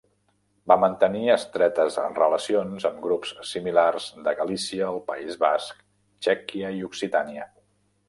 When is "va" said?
0.69-0.77